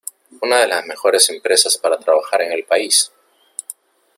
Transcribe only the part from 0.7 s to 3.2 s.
mejores empresas para trabajar en el país.